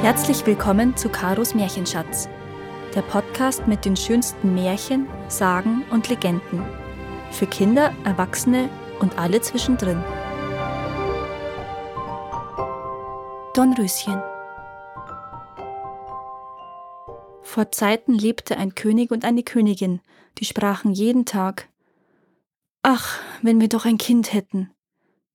Herzlich 0.00 0.46
willkommen 0.46 0.96
zu 0.96 1.08
Karos 1.08 1.56
Märchenschatz, 1.56 2.28
der 2.94 3.02
Podcast 3.02 3.66
mit 3.66 3.84
den 3.84 3.96
schönsten 3.96 4.54
Märchen, 4.54 5.08
Sagen 5.26 5.82
und 5.90 6.08
Legenden. 6.08 6.64
Für 7.32 7.48
Kinder, 7.48 7.92
Erwachsene 8.04 8.70
und 9.00 9.18
alle 9.18 9.40
zwischendrin. 9.40 10.00
Dornröschen 13.54 14.22
Vor 17.42 17.72
Zeiten 17.72 18.14
lebte 18.14 18.56
ein 18.56 18.76
König 18.76 19.10
und 19.10 19.24
eine 19.24 19.42
Königin, 19.42 20.00
die 20.38 20.44
sprachen 20.44 20.92
jeden 20.92 21.24
Tag 21.24 21.68
Ach, 22.82 23.18
wenn 23.42 23.60
wir 23.60 23.68
doch 23.68 23.84
ein 23.84 23.98
Kind 23.98 24.32
hätten. 24.32 24.70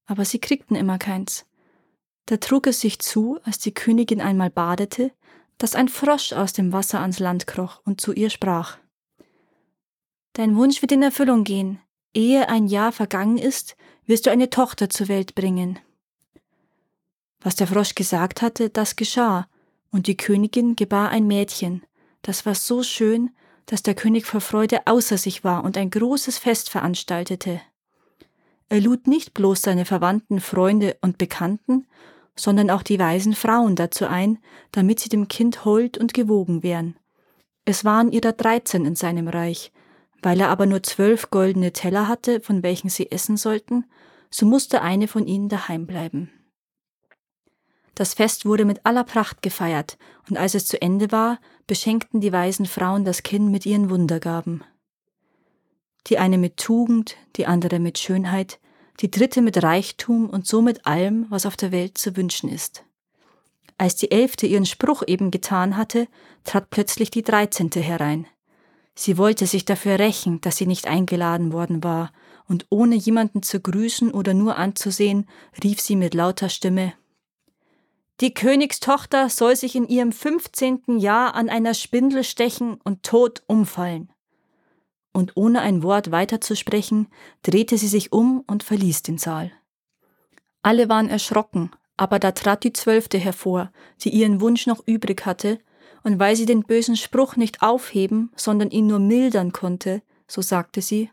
Aber 0.06 0.24
sie 0.24 0.40
kriegten 0.40 0.78
immer 0.78 0.98
keins. 0.98 1.46
Da 2.26 2.38
trug 2.38 2.68
es 2.68 2.80
sich 2.80 3.00
zu, 3.00 3.40
als 3.44 3.60
die 3.60 3.74
Königin 3.74 4.22
einmal 4.22 4.50
badete, 4.50 5.12
dass 5.58 5.76
ein 5.76 5.90
Frosch 5.90 6.34
aus 6.34 6.54
dem 6.54 6.72
Wasser 6.72 7.02
ans 7.02 7.20
Land 7.20 7.48
kroch 7.48 7.82
und 7.86 8.02
zu 8.02 8.14
ihr 8.14 8.30
sprach 8.30 8.78
Dein 10.34 10.56
Wunsch 10.56 10.82
wird 10.82 10.92
in 10.92 11.04
Erfüllung 11.04 11.44
gehen. 11.44 11.80
Ehe 12.14 12.50
ein 12.50 12.68
Jahr 12.68 12.92
vergangen 12.92 13.38
ist, 13.38 13.76
wirst 14.06 14.26
du 14.26 14.32
eine 14.32 14.50
Tochter 14.50 14.90
zur 14.90 15.08
Welt 15.08 15.36
bringen. 15.36 15.80
Was 17.40 17.56
der 17.56 17.68
Frosch 17.68 17.94
gesagt 17.94 18.42
hatte, 18.42 18.70
das 18.70 18.96
geschah, 18.96 19.48
und 19.92 20.08
die 20.08 20.18
Königin 20.18 20.76
gebar 20.76 21.10
ein 21.10 21.28
Mädchen, 21.28 21.84
das 22.24 22.46
war 22.46 22.56
so 22.56 22.82
schön, 22.82 23.30
dass 23.68 23.84
der 23.84 23.96
König 23.96 24.26
vor 24.26 24.42
Freude 24.42 24.88
außer 24.88 25.18
sich 25.18 25.44
war 25.44 25.64
und 25.64 25.78
ein 25.78 25.90
großes 25.90 26.38
Fest 26.38 26.70
veranstaltete. 26.70 27.62
Er 28.70 28.82
lud 28.82 29.08
nicht 29.08 29.34
bloß 29.34 29.62
seine 29.62 29.86
Verwandten, 29.86 30.40
Freunde 30.40 30.98
und 31.02 31.18
Bekannten, 31.18 31.86
sondern 32.36 32.70
auch 32.70 32.84
die 32.84 33.00
weisen 33.00 33.34
Frauen 33.34 33.76
dazu 33.76 34.08
ein, 34.08 34.40
damit 34.72 35.00
sie 35.00 35.10
dem 35.10 35.28
Kind 35.28 35.66
hold 35.66 35.98
und 35.98 36.14
gewogen 36.14 36.64
wären. 36.64 36.96
Es 37.66 37.86
waren 37.86 38.12
ihrer 38.12 38.34
dreizehn 38.34 38.86
in 38.86 38.96
seinem 38.96 39.28
Reich, 39.28 39.72
weil 40.22 40.40
er 40.40 40.50
aber 40.50 40.66
nur 40.66 40.84
zwölf 40.84 41.30
goldene 41.30 41.74
Teller 41.74 42.08
hatte, 42.08 42.42
von 42.42 42.64
welchen 42.64 42.90
sie 42.90 43.12
essen 43.12 43.38
sollten, 43.38 43.86
so 44.30 44.46
musste 44.46 44.82
eine 44.82 45.08
von 45.08 45.28
ihnen 45.28 45.50
daheim 45.50 45.86
bleiben. 45.86 46.32
Das 47.96 48.16
Fest 48.16 48.46
wurde 48.46 48.66
mit 48.66 48.86
aller 48.86 49.04
Pracht 49.04 49.42
gefeiert, 49.42 49.98
und 50.30 50.38
als 50.38 50.56
es 50.56 50.66
zu 50.66 50.82
Ende 50.82 51.12
war, 51.12 51.40
beschenkten 51.68 52.22
die 52.22 52.34
weisen 52.34 52.66
Frauen 52.66 53.06
das 53.06 53.22
Kind 53.22 53.52
mit 53.52 53.66
ihren 53.66 53.90
Wundergaben. 53.90 54.64
Die 56.08 56.18
eine 56.18 56.38
mit 56.38 56.58
Tugend, 56.58 57.16
die 57.36 57.46
andere 57.46 57.80
mit 57.80 58.00
Schönheit, 58.00 58.60
die 59.00 59.12
dritte 59.12 59.42
mit 59.42 59.62
Reichtum 59.64 60.30
und 60.30 60.48
so 60.48 60.62
mit 60.62 60.86
allem, 60.86 61.26
was 61.30 61.46
auf 61.46 61.56
der 61.56 61.72
Welt 61.72 61.98
zu 61.98 62.16
wünschen 62.16 62.50
ist. 62.50 62.84
Als 63.78 63.96
die 63.96 64.12
Elfte 64.12 64.46
ihren 64.46 64.66
Spruch 64.66 65.04
eben 65.06 65.32
getan 65.32 65.78
hatte, 65.78 66.08
trat 66.44 66.70
plötzlich 66.70 67.10
die 67.12 67.24
Dreizehnte 67.24 67.80
herein. 67.80 68.28
Sie 68.96 69.18
wollte 69.18 69.48
sich 69.48 69.66
dafür 69.66 69.98
rächen, 69.98 70.40
dass 70.42 70.58
sie 70.58 70.68
nicht 70.68 70.88
eingeladen 70.88 71.52
worden 71.52 71.84
war, 71.84 72.12
und 72.48 72.68
ohne 72.70 72.96
jemanden 72.96 73.42
zu 73.42 73.60
grüßen 73.60 74.12
oder 74.12 74.34
nur 74.34 74.58
anzusehen, 74.58 75.28
rief 75.64 75.80
sie 75.82 75.96
mit 75.96 76.14
lauter 76.14 76.50
Stimme 76.50 76.94
Die 78.22 78.34
Königstochter 78.34 79.30
soll 79.30 79.56
sich 79.56 79.76
in 79.76 79.88
ihrem 79.88 80.12
fünfzehnten 80.12 81.00
Jahr 81.00 81.34
an 81.34 81.50
einer 81.50 81.74
Spindel 81.74 82.24
stechen 82.24 82.80
und 82.84 83.02
tot 83.02 83.42
umfallen 83.48 84.13
und 85.14 85.38
ohne 85.38 85.62
ein 85.62 85.84
Wort 85.84 86.12
weiterzusprechen, 86.12 87.08
drehte 87.44 87.78
sie 87.78 87.88
sich 87.88 88.12
um 88.12 88.44
und 88.48 88.64
verließ 88.64 89.04
den 89.04 89.18
Saal. 89.18 89.52
Alle 90.64 90.90
waren 90.90 91.10
erschrocken, 91.10 91.72
aber 91.98 92.20
da 92.20 92.32
trat 92.32 92.64
die 92.64 92.74
Zwölfte 92.74 93.18
hervor, 93.18 93.72
die 94.02 94.10
ihren 94.10 94.42
Wunsch 94.42 94.66
noch 94.66 94.86
übrig 94.86 95.26
hatte, 95.26 95.60
und 96.04 96.20
weil 96.20 96.36
sie 96.36 96.46
den 96.46 96.64
bösen 96.64 96.98
Spruch 96.98 97.38
nicht 97.38 97.62
aufheben, 97.62 98.32
sondern 98.36 98.72
ihn 98.72 98.88
nur 98.88 99.00
mildern 99.00 99.54
konnte, 99.54 100.02
so 100.28 100.42
sagte 100.42 100.82
sie 100.82 101.10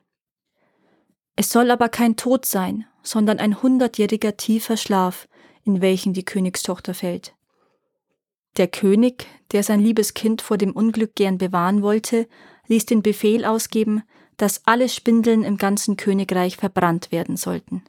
Es 1.37 1.51
soll 1.51 1.71
aber 1.71 1.89
kein 1.89 2.17
Tod 2.17 2.45
sein, 2.45 2.87
sondern 3.03 3.39
ein 3.39 3.63
hundertjähriger 3.63 4.37
tiefer 4.37 4.77
Schlaf, 4.77 5.29
in 5.65 5.81
welchen 5.81 6.13
die 6.13 6.25
Königstochter 6.25 6.95
fällt. 6.95 7.35
Der 8.57 8.67
König, 8.67 9.27
der 9.53 9.63
sein 9.63 9.81
liebes 9.81 10.15
Kind 10.15 10.43
vor 10.43 10.59
dem 10.59 10.73
Unglück 10.73 11.15
gern 11.15 11.39
bewahren 11.39 11.83
wollte, 11.83 12.29
ließ 12.71 12.87
den 12.87 13.03
Befehl 13.03 13.45
ausgeben, 13.45 14.03
dass 14.39 14.63
alle 14.65 14.89
Spindeln 14.89 15.43
im 15.43 15.59
ganzen 15.59 15.99
Königreich 15.99 16.57
verbrannt 16.57 17.13
werden 17.13 17.37
sollten. 17.37 17.85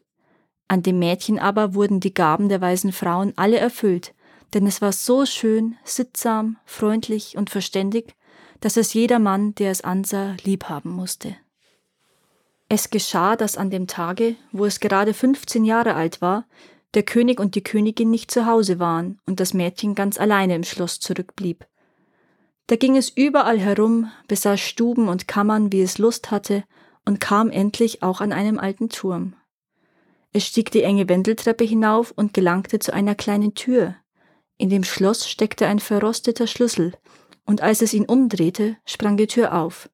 An 0.67 0.83
dem 0.83 0.99
Mädchen 0.99 1.39
aber 1.39 1.75
wurden 1.75 2.01
die 2.01 2.13
Gaben 2.13 2.49
der 2.49 2.59
weisen 2.59 2.91
Frauen 2.91 3.31
alle 3.37 3.57
erfüllt, 3.57 4.13
denn 4.53 4.67
es 4.67 4.81
war 4.81 4.91
so 4.91 5.25
schön, 5.25 5.77
sittsam, 5.85 6.57
freundlich 6.65 7.37
und 7.37 7.49
verständig, 7.49 8.15
dass 8.59 8.75
es 8.75 8.93
jeder 8.93 9.19
Mann, 9.19 9.55
der 9.55 9.71
es 9.71 9.81
ansah, 9.81 10.35
liebhaben 10.43 10.91
musste. 10.91 11.35
Es 12.69 12.89
geschah, 12.89 13.35
dass 13.35 13.57
an 13.57 13.69
dem 13.69 13.87
Tage, 13.87 14.35
wo 14.51 14.65
es 14.65 14.79
gerade 14.79 15.13
15 15.13 15.65
Jahre 15.65 15.93
alt 15.93 16.21
war, 16.21 16.45
der 16.93 17.03
König 17.03 17.39
und 17.39 17.55
die 17.55 17.63
Königin 17.63 18.09
nicht 18.09 18.31
zu 18.31 18.45
Hause 18.45 18.79
waren 18.79 19.19
und 19.25 19.39
das 19.39 19.53
Mädchen 19.53 19.95
ganz 19.95 20.19
alleine 20.19 20.55
im 20.55 20.63
Schloss 20.63 20.99
zurückblieb. 20.99 21.65
Da 22.71 22.77
ging 22.77 22.95
es 22.95 23.09
überall 23.09 23.59
herum, 23.59 24.09
besah 24.29 24.55
Stuben 24.55 25.09
und 25.09 25.27
Kammern, 25.27 25.73
wie 25.73 25.81
es 25.81 25.97
Lust 25.97 26.31
hatte, 26.31 26.63
und 27.03 27.19
kam 27.19 27.49
endlich 27.49 28.01
auch 28.01 28.21
an 28.21 28.31
einem 28.31 28.57
alten 28.57 28.87
Turm. 28.87 29.33
Es 30.31 30.45
stieg 30.45 30.71
die 30.71 30.83
enge 30.83 31.09
Wendeltreppe 31.09 31.65
hinauf 31.65 32.13
und 32.15 32.33
gelangte 32.33 32.79
zu 32.79 32.93
einer 32.93 33.13
kleinen 33.13 33.55
Tür. 33.55 33.97
In 34.57 34.69
dem 34.69 34.85
Schloss 34.85 35.29
steckte 35.29 35.67
ein 35.67 35.79
verrosteter 35.79 36.47
Schlüssel, 36.47 36.93
und 37.45 37.59
als 37.59 37.81
es 37.81 37.93
ihn 37.93 38.05
umdrehte, 38.05 38.77
sprang 38.85 39.17
die 39.17 39.27
Tür 39.27 39.53
auf, 39.53 39.89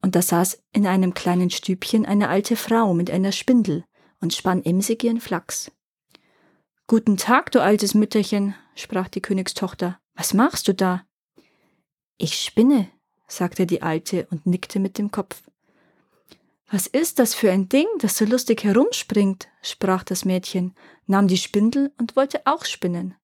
und 0.00 0.14
da 0.14 0.22
saß 0.22 0.62
in 0.72 0.86
einem 0.86 1.14
kleinen 1.14 1.50
Stübchen 1.50 2.06
eine 2.06 2.28
alte 2.28 2.54
Frau 2.54 2.94
mit 2.94 3.10
einer 3.10 3.32
Spindel 3.32 3.82
und 4.20 4.34
spann 4.34 4.64
emsig 4.64 5.02
ihren 5.02 5.20
Flachs. 5.20 5.72
Guten 6.86 7.16
Tag, 7.16 7.50
du 7.50 7.60
altes 7.60 7.94
Mütterchen, 7.94 8.54
sprach 8.76 9.08
die 9.08 9.20
Königstochter. 9.20 9.98
Was 10.14 10.32
machst 10.32 10.68
du 10.68 10.74
da? 10.74 11.02
Ich 12.22 12.38
spinne, 12.38 12.86
sagte 13.28 13.64
die 13.64 13.80
Alte 13.80 14.28
und 14.30 14.44
nickte 14.44 14.78
mit 14.78 14.98
dem 14.98 15.10
Kopf. 15.10 15.42
Was 16.70 16.86
ist 16.86 17.18
das 17.18 17.34
für 17.34 17.50
ein 17.50 17.70
Ding, 17.70 17.86
das 17.98 18.18
so 18.18 18.26
lustig 18.26 18.62
herumspringt? 18.62 19.48
sprach 19.62 20.04
das 20.04 20.26
Mädchen, 20.26 20.74
nahm 21.06 21.28
die 21.28 21.38
Spindel 21.38 21.92
und 21.96 22.16
wollte 22.16 22.42
auch 22.44 22.66
spinnen. 22.66 23.14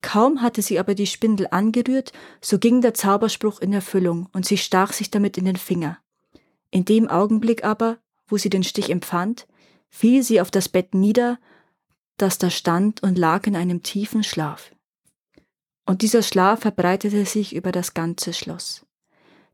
Kaum 0.00 0.40
hatte 0.40 0.62
sie 0.62 0.78
aber 0.78 0.94
die 0.94 1.06
Spindel 1.06 1.48
angerührt, 1.50 2.14
so 2.40 2.58
ging 2.58 2.80
der 2.80 2.94
Zauberspruch 2.94 3.60
in 3.60 3.74
Erfüllung 3.74 4.30
und 4.32 4.46
sie 4.46 4.56
stach 4.56 4.94
sich 4.94 5.10
damit 5.10 5.36
in 5.36 5.44
den 5.44 5.56
Finger. 5.56 5.98
In 6.70 6.86
dem 6.86 7.08
Augenblick 7.08 7.62
aber, 7.62 7.98
wo 8.26 8.38
sie 8.38 8.48
den 8.48 8.64
Stich 8.64 8.88
empfand, 8.88 9.46
fiel 9.90 10.22
sie 10.22 10.40
auf 10.40 10.50
das 10.50 10.70
Bett 10.70 10.94
nieder, 10.94 11.38
das 12.16 12.38
da 12.38 12.48
stand 12.48 13.02
und 13.02 13.18
lag 13.18 13.46
in 13.46 13.54
einem 13.54 13.82
tiefen 13.82 14.24
Schlaf 14.24 14.73
und 15.86 16.02
dieser 16.02 16.22
Schlaf 16.22 16.60
verbreitete 16.60 17.24
sich 17.24 17.54
über 17.54 17.72
das 17.72 17.94
ganze 17.94 18.32
Schloss. 18.32 18.86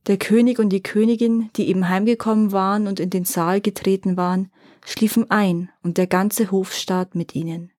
Der 0.06 0.16
König 0.16 0.58
und 0.58 0.70
die 0.70 0.82
Königin, 0.82 1.50
die 1.56 1.68
eben 1.68 1.88
heimgekommen 1.88 2.52
waren 2.52 2.86
und 2.86 3.00
in 3.00 3.10
den 3.10 3.24
Saal 3.24 3.60
getreten 3.60 4.16
waren, 4.16 4.50
schliefen 4.84 5.30
ein 5.30 5.70
und 5.82 5.98
der 5.98 6.06
ganze 6.06 6.50
Hofstaat 6.50 7.14
mit 7.14 7.34
ihnen. 7.34 7.70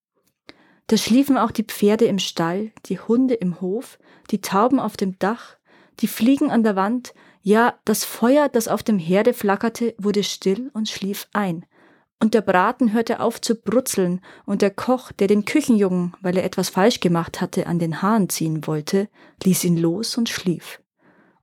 Da 0.88 0.98
schliefen 0.98 1.38
auch 1.38 1.52
die 1.52 1.64
Pferde 1.64 2.06
im 2.06 2.20
Stall, 2.20 2.72
die 2.86 3.00
Hunde 3.00 3.34
im 3.34 3.62
Hof, 3.62 3.98
die 4.30 4.42
Tauben 4.42 4.80
auf 4.80 4.98
dem 4.98 5.18
Dach, 5.18 5.56
die 6.00 6.08
Fliegen 6.08 6.52
an 6.52 6.64
der 6.64 6.76
Wand, 6.76 7.14
ja, 7.42 7.80
das 7.86 8.06
Feuer, 8.06 8.50
das 8.50 8.68
auf 8.68 8.84
dem 8.84 9.00
Herde 9.00 9.34
flackerte, 9.34 9.96
wurde 9.98 10.24
still 10.24 10.70
und 10.74 10.90
schlief 10.90 11.28
ein, 11.34 11.66
und 12.22 12.36
der 12.36 12.42
Braten 12.42 12.94
hörte 12.94 13.20
auf 13.20 13.42
zu 13.42 13.56
brutzeln, 13.56 14.22
und 14.46 14.62
der 14.62 14.70
Koch, 14.70 15.12
der 15.12 15.28
den 15.28 15.44
Küchenjungen, 15.44 16.14
weil 16.22 16.38
er 16.38 16.44
etwas 16.44 16.70
falsch 16.70 17.00
gemacht 17.00 17.42
hatte, 17.42 17.66
an 17.66 17.80
den 17.80 18.04
Haaren 18.04 18.30
ziehen 18.30 18.68
wollte, 18.68 19.10
ließ 19.44 19.64
ihn 19.64 19.78
los 19.78 20.18
und 20.18 20.30
schlief. 20.30 20.82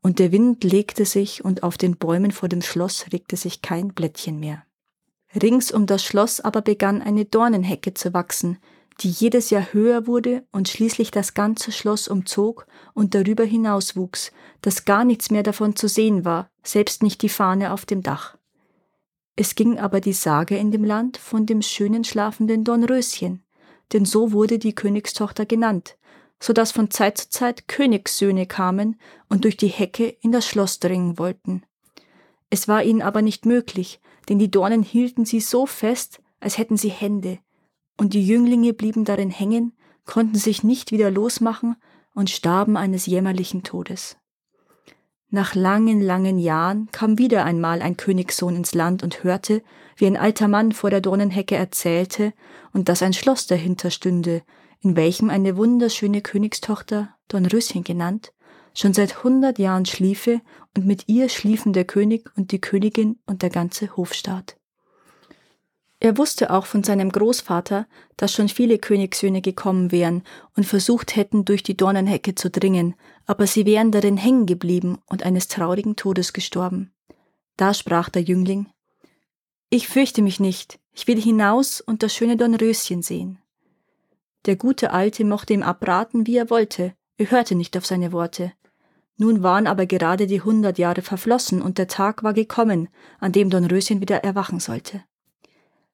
Und 0.00 0.20
der 0.20 0.30
Wind 0.30 0.62
legte 0.62 1.04
sich, 1.04 1.44
und 1.44 1.64
auf 1.64 1.78
den 1.78 1.96
Bäumen 1.96 2.30
vor 2.30 2.48
dem 2.48 2.62
Schloss 2.62 3.06
regte 3.12 3.36
sich 3.36 3.60
kein 3.60 3.88
Blättchen 3.88 4.38
mehr. 4.38 4.62
Rings 5.42 5.72
um 5.72 5.86
das 5.86 6.04
Schloss 6.04 6.40
aber 6.40 6.62
begann 6.62 7.02
eine 7.02 7.24
Dornenhecke 7.24 7.92
zu 7.92 8.14
wachsen, 8.14 8.58
die 9.00 9.10
jedes 9.10 9.50
Jahr 9.50 9.72
höher 9.72 10.06
wurde 10.06 10.46
und 10.52 10.68
schließlich 10.68 11.10
das 11.10 11.34
ganze 11.34 11.72
Schloss 11.72 12.06
umzog 12.06 12.66
und 12.94 13.16
darüber 13.16 13.44
hinaus 13.44 13.96
wuchs, 13.96 14.32
dass 14.62 14.84
gar 14.84 15.04
nichts 15.04 15.30
mehr 15.30 15.42
davon 15.42 15.74
zu 15.74 15.88
sehen 15.88 16.24
war, 16.24 16.50
selbst 16.62 17.02
nicht 17.02 17.20
die 17.22 17.28
Fahne 17.28 17.72
auf 17.72 17.84
dem 17.84 18.02
Dach. 18.02 18.37
Es 19.40 19.54
ging 19.54 19.78
aber 19.78 20.00
die 20.00 20.14
Sage 20.14 20.56
in 20.56 20.72
dem 20.72 20.82
Land 20.82 21.16
von 21.16 21.46
dem 21.46 21.62
schönen 21.62 22.02
schlafenden 22.02 22.64
Dornröschen, 22.64 23.44
denn 23.92 24.04
so 24.04 24.32
wurde 24.32 24.58
die 24.58 24.74
Königstochter 24.74 25.46
genannt, 25.46 25.96
so 26.40 26.52
dass 26.52 26.72
von 26.72 26.90
Zeit 26.90 27.18
zu 27.18 27.30
Zeit 27.30 27.68
Königssöhne 27.68 28.46
kamen 28.46 28.96
und 29.28 29.44
durch 29.44 29.56
die 29.56 29.68
Hecke 29.68 30.08
in 30.08 30.32
das 30.32 30.44
Schloss 30.44 30.80
dringen 30.80 31.20
wollten. 31.20 31.62
Es 32.50 32.66
war 32.66 32.82
ihnen 32.82 33.00
aber 33.00 33.22
nicht 33.22 33.46
möglich, 33.46 34.00
denn 34.28 34.40
die 34.40 34.50
Dornen 34.50 34.82
hielten 34.82 35.24
sie 35.24 35.38
so 35.38 35.66
fest, 35.66 36.20
als 36.40 36.58
hätten 36.58 36.76
sie 36.76 36.90
Hände, 36.90 37.38
und 37.96 38.14
die 38.14 38.26
Jünglinge 38.26 38.72
blieben 38.72 39.04
darin 39.04 39.30
hängen, 39.30 39.72
konnten 40.04 40.34
sich 40.34 40.64
nicht 40.64 40.90
wieder 40.90 41.12
losmachen 41.12 41.76
und 42.12 42.28
starben 42.28 42.76
eines 42.76 43.06
jämmerlichen 43.06 43.62
Todes. 43.62 44.16
Nach 45.30 45.54
langen, 45.54 46.00
langen 46.00 46.38
Jahren 46.38 46.88
kam 46.90 47.18
wieder 47.18 47.44
einmal 47.44 47.82
ein 47.82 47.98
Königssohn 47.98 48.56
ins 48.56 48.74
Land 48.74 49.02
und 49.02 49.24
hörte, 49.24 49.62
wie 49.96 50.06
ein 50.06 50.16
alter 50.16 50.48
Mann 50.48 50.72
vor 50.72 50.88
der 50.88 51.02
Dornenhecke 51.02 51.54
erzählte 51.54 52.32
und 52.72 52.88
dass 52.88 53.02
ein 53.02 53.12
Schloss 53.12 53.46
dahinter 53.46 53.90
stünde, 53.90 54.42
in 54.80 54.96
welchem 54.96 55.28
eine 55.28 55.56
wunderschöne 55.56 56.22
Königstochter, 56.22 57.14
Dornröschen 57.28 57.84
genannt, 57.84 58.32
schon 58.74 58.94
seit 58.94 59.22
hundert 59.22 59.58
Jahren 59.58 59.84
schliefe 59.84 60.40
und 60.74 60.86
mit 60.86 61.08
ihr 61.08 61.28
schliefen 61.28 61.74
der 61.74 61.84
König 61.84 62.30
und 62.36 62.52
die 62.52 62.60
Königin 62.60 63.18
und 63.26 63.42
der 63.42 63.50
ganze 63.50 63.96
Hofstaat. 63.96 64.57
Er 66.00 66.16
wusste 66.16 66.52
auch 66.52 66.66
von 66.66 66.84
seinem 66.84 67.10
Großvater, 67.10 67.86
dass 68.16 68.32
schon 68.32 68.48
viele 68.48 68.78
Königssöhne 68.78 69.42
gekommen 69.42 69.90
wären 69.90 70.22
und 70.56 70.64
versucht 70.64 71.16
hätten, 71.16 71.44
durch 71.44 71.64
die 71.64 71.76
Dornenhecke 71.76 72.36
zu 72.36 72.50
dringen, 72.50 72.94
aber 73.26 73.48
sie 73.48 73.66
wären 73.66 73.90
darin 73.90 74.16
hängen 74.16 74.46
geblieben 74.46 74.98
und 75.06 75.24
eines 75.24 75.48
traurigen 75.48 75.96
Todes 75.96 76.32
gestorben. 76.32 76.92
Da 77.56 77.74
sprach 77.74 78.10
der 78.10 78.22
Jüngling 78.22 78.68
Ich 79.70 79.88
fürchte 79.88 80.22
mich 80.22 80.38
nicht, 80.38 80.78
ich 80.92 81.08
will 81.08 81.20
hinaus 81.20 81.80
und 81.80 82.04
das 82.04 82.14
schöne 82.14 82.36
Dornröschen 82.36 83.02
sehen. 83.02 83.38
Der 84.46 84.54
gute 84.54 84.92
Alte 84.92 85.24
mochte 85.24 85.52
ihm 85.52 85.64
abraten, 85.64 86.28
wie 86.28 86.36
er 86.36 86.48
wollte, 86.48 86.94
er 87.16 87.30
hörte 87.32 87.56
nicht 87.56 87.76
auf 87.76 87.84
seine 87.84 88.12
Worte. 88.12 88.52
Nun 89.16 89.42
waren 89.42 89.66
aber 89.66 89.86
gerade 89.86 90.28
die 90.28 90.40
hundert 90.40 90.78
Jahre 90.78 91.02
verflossen 91.02 91.60
und 91.60 91.76
der 91.78 91.88
Tag 91.88 92.22
war 92.22 92.34
gekommen, 92.34 92.88
an 93.18 93.32
dem 93.32 93.50
Dornröschen 93.50 94.00
wieder 94.00 94.22
erwachen 94.22 94.60
sollte. 94.60 95.02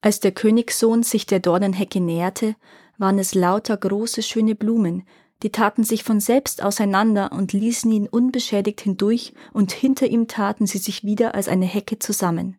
Als 0.05 0.21
der 0.21 0.33
Königssohn 0.33 1.03
sich 1.03 1.25
der 1.25 1.41
Dornenhecke 1.41 1.99
näherte, 1.99 2.57
waren 2.99 3.19
es 3.19 3.35
lauter 3.35 3.79
große, 3.79 4.23
schöne 4.23 4.55
Blumen, 4.55 5.05
die 5.43 5.49
taten 5.49 5.83
sich 5.83 6.05
von 6.05 6.21
selbst 6.21 6.63
auseinander 6.63 7.33
und 7.33 7.55
ließen 7.55 7.91
ihn 7.91 8.07
unbeschädigt 8.07 8.83
hindurch, 8.83 9.33
und 9.55 9.73
hinter 9.73 10.07
ihm 10.07 10.29
taten 10.29 10.67
sie 10.67 10.77
sich 10.77 11.05
wieder 11.05 11.35
als 11.35 11.49
eine 11.49 11.65
Hecke 11.65 11.99
zusammen. 12.01 12.59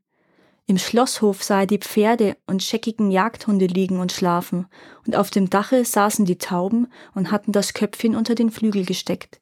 Im 0.66 0.80
Schlosshof 0.80 1.44
sah 1.44 1.60
er 1.60 1.68
die 1.68 1.78
Pferde 1.78 2.36
und 2.48 2.64
scheckigen 2.64 3.12
Jagdhunde 3.12 3.68
liegen 3.68 4.00
und 4.00 4.12
schlafen, 4.12 4.66
und 5.06 5.16
auf 5.16 5.30
dem 5.30 5.52
Dache 5.52 5.86
saßen 5.86 6.26
die 6.26 6.40
Tauben 6.40 6.88
und 7.14 7.30
hatten 7.30 7.52
das 7.52 7.76
Köpfchen 7.76 8.16
unter 8.16 8.34
den 8.34 8.50
Flügel 8.50 8.86
gesteckt. 8.86 9.40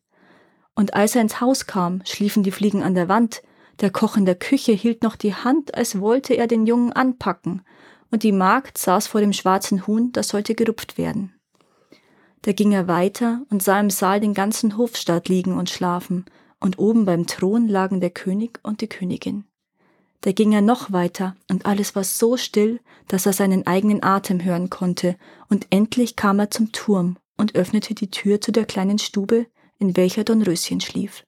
Und 0.75 0.93
als 0.93 1.15
er 1.15 1.21
ins 1.21 1.39
Haus 1.39 1.67
kam, 1.67 2.01
schliefen 2.03 2.43
die 2.43 2.51
Fliegen 2.51 2.83
an 2.83 2.95
der 2.95 3.07
Wand, 3.07 3.43
der 3.79 3.91
Koch 3.91 4.17
in 4.17 4.25
der 4.25 4.35
Küche 4.35 4.73
hielt 4.73 5.03
noch 5.03 5.15
die 5.15 5.33
Hand, 5.33 5.73
als 5.75 6.01
wollte 6.01 6.33
er 6.33 6.47
den 6.47 6.65
Jungen 6.65 6.91
anpacken, 6.91 7.61
und 8.13 8.21
die 8.21 8.31
Magd 8.31 8.77
saß 8.77 9.07
vor 9.07 9.21
dem 9.21 9.33
schwarzen 9.33 9.87
Huhn, 9.87 10.11
das 10.11 10.27
sollte 10.27 10.53
gerupft 10.53 10.99
werden. 10.99 11.33
Da 12.43 12.51
ging 12.51 12.71
er 12.71 12.87
weiter 12.87 13.41
und 13.49 13.63
sah 13.63 13.79
im 13.79 13.89
Saal 13.89 14.19
den 14.19 14.35
ganzen 14.35 14.77
Hofstaat 14.77 15.29
liegen 15.29 15.57
und 15.57 15.71
schlafen, 15.71 16.25
und 16.59 16.77
oben 16.77 17.05
beim 17.05 17.25
Thron 17.25 17.67
lagen 17.67 18.01
der 18.01 18.11
König 18.11 18.59
und 18.61 18.81
die 18.81 18.87
Königin. 18.87 19.45
Da 20.21 20.31
ging 20.31 20.51
er 20.51 20.61
noch 20.61 20.91
weiter, 20.91 21.35
und 21.49 21.65
alles 21.65 21.95
war 21.95 22.03
so 22.03 22.37
still, 22.37 22.79
dass 23.07 23.25
er 23.25 23.33
seinen 23.33 23.65
eigenen 23.65 24.03
Atem 24.03 24.43
hören 24.43 24.69
konnte, 24.69 25.17
und 25.49 25.65
endlich 25.71 26.15
kam 26.15 26.37
er 26.37 26.51
zum 26.51 26.71
Turm 26.71 27.17
und 27.35 27.55
öffnete 27.55 27.95
die 27.95 28.11
Tür 28.11 28.39
zu 28.39 28.51
der 28.51 28.65
kleinen 28.65 28.99
Stube, 28.99 29.47
in 29.79 29.97
welcher 29.97 30.23
Dornröschen 30.23 30.81
schlief. 30.81 31.25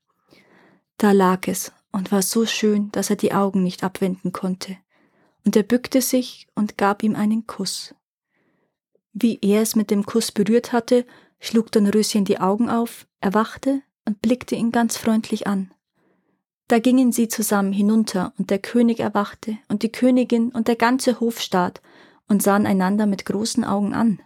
Da 0.98 1.14
lag 1.14 1.48
es 1.48 1.72
und 1.92 2.12
war 2.12 2.22
so 2.22 2.46
schön, 2.46 2.92
dass 2.92 3.10
er 3.10 3.16
die 3.16 3.34
Augen 3.34 3.64
nicht 3.64 3.84
abwenden 3.84 4.32
konnte 4.32 4.78
und 5.46 5.56
er 5.56 5.64
bückte 5.64 6.02
sich 6.02 6.48
und 6.56 6.78
gab 6.78 7.04
ihm 7.04 7.16
einen 7.16 7.48
Kuss. 7.48 7.96
Wie 9.14 9.40
er 9.42 9.62
es 9.62 9.76
mit 9.76 9.92
dem 9.92 10.06
Kuss 10.06 10.32
berührt 10.32 10.74
hatte, 10.74 11.06
schlug 11.40 11.72
Dornröschen 11.72 12.26
die 12.26 12.40
Augen 12.40 12.70
auf, 12.70 13.08
erwachte 13.22 13.82
und 14.06 14.22
blickte 14.22 14.56
ihn 14.56 14.72
ganz 14.72 14.98
freundlich 14.98 15.48
an. 15.48 15.72
Da 16.68 16.80
gingen 16.80 17.12
sie 17.12 17.28
zusammen 17.28 17.72
hinunter, 17.72 18.34
und 18.40 18.50
der 18.50 18.58
König 18.58 19.00
erwachte, 19.00 19.58
und 19.70 19.84
die 19.84 19.92
Königin 19.92 20.50
und 20.50 20.68
der 20.68 20.76
ganze 20.76 21.20
Hofstaat, 21.20 21.82
und 22.28 22.42
sahen 22.42 22.66
einander 22.66 23.06
mit 23.06 23.26
großen 23.26 23.64
Augen 23.64 23.94
an. 23.94 24.20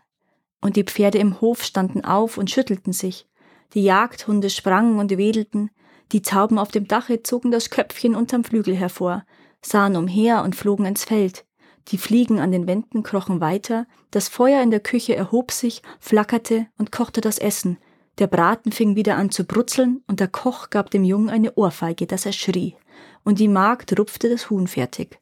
Und 0.61 0.77
die 0.77 0.85
Pferde 0.85 1.17
im 1.17 1.41
Hof 1.41 1.63
standen 1.63 2.05
auf 2.05 2.37
und 2.37 2.49
schüttelten 2.49 2.93
sich, 2.93 3.27
die 3.73 3.83
Jagdhunde 3.83 4.49
sprangen 4.49 4.99
und 4.99 5.15
wedelten, 5.15 5.69
die 6.11 6.21
Tauben 6.21 6.57
auf 6.57 6.71
dem 6.71 6.87
Dache 6.87 7.21
zogen 7.23 7.51
das 7.51 7.69
Köpfchen 7.69 8.15
unterm 8.15 8.43
Flügel 8.43 8.75
hervor, 8.75 9.25
sahen 9.61 9.95
umher 9.95 10.43
und 10.43 10.55
flogen 10.55 10.85
ins 10.85 11.03
Feld. 11.03 11.45
Die 11.89 11.97
Fliegen 11.97 12.39
an 12.39 12.51
den 12.51 12.67
Wänden 12.67 13.03
krochen 13.03 13.41
weiter, 13.41 13.87
das 14.11 14.27
Feuer 14.27 14.61
in 14.61 14.71
der 14.71 14.79
Küche 14.79 15.15
erhob 15.15 15.51
sich, 15.51 15.81
flackerte 15.99 16.67
und 16.77 16.91
kochte 16.91 17.21
das 17.21 17.39
Essen. 17.39 17.77
Der 18.19 18.27
Braten 18.27 18.71
fing 18.71 18.95
wieder 18.95 19.15
an 19.15 19.31
zu 19.31 19.45
brutzeln 19.45 20.03
und 20.07 20.19
der 20.19 20.27
Koch 20.27 20.69
gab 20.69 20.91
dem 20.91 21.03
Jungen 21.03 21.29
eine 21.29 21.55
Ohrfeige, 21.55 22.05
dass 22.05 22.25
er 22.25 22.33
schrie, 22.33 22.75
und 23.23 23.39
die 23.39 23.47
Magd 23.47 23.97
rupfte 23.97 24.29
das 24.29 24.49
Huhn 24.49 24.67
fertig. 24.67 25.19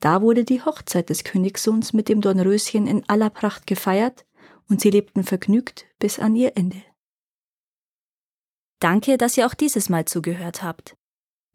Da 0.00 0.22
wurde 0.22 0.44
die 0.44 0.62
Hochzeit 0.62 1.08
des 1.08 1.24
Königssohns 1.24 1.92
mit 1.92 2.08
dem 2.08 2.20
Dornröschen 2.20 2.86
in 2.86 3.08
aller 3.08 3.30
Pracht 3.30 3.66
gefeiert, 3.66 4.26
und 4.68 4.80
sie 4.80 4.90
lebten 4.90 5.22
vergnügt 5.22 5.86
bis 5.98 6.18
an 6.18 6.34
ihr 6.34 6.56
Ende. 6.56 6.82
Danke, 8.80 9.16
dass 9.16 9.36
ihr 9.36 9.46
auch 9.46 9.54
dieses 9.54 9.88
Mal 9.88 10.04
zugehört 10.04 10.62
habt. 10.62 10.96